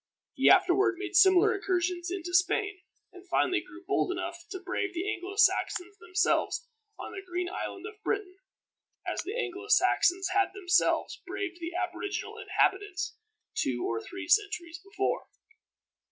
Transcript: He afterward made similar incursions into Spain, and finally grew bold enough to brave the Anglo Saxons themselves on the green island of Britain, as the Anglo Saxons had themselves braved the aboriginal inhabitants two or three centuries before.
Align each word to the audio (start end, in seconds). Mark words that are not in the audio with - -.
He 0.33 0.49
afterward 0.49 0.95
made 0.97 1.15
similar 1.15 1.53
incursions 1.55 2.09
into 2.09 2.33
Spain, 2.33 2.79
and 3.13 3.29
finally 3.29 3.61
grew 3.61 3.85
bold 3.87 4.11
enough 4.11 4.45
to 4.49 4.59
brave 4.59 4.95
the 4.95 5.07
Anglo 5.07 5.35
Saxons 5.35 5.95
themselves 5.99 6.67
on 6.97 7.11
the 7.11 7.21
green 7.21 7.47
island 7.47 7.85
of 7.85 8.01
Britain, 8.03 8.39
as 9.05 9.21
the 9.21 9.37
Anglo 9.39 9.67
Saxons 9.67 10.29
had 10.29 10.53
themselves 10.55 11.21
braved 11.27 11.59
the 11.59 11.75
aboriginal 11.75 12.39
inhabitants 12.39 13.15
two 13.53 13.85
or 13.87 14.01
three 14.01 14.27
centuries 14.27 14.79
before. 14.83 15.27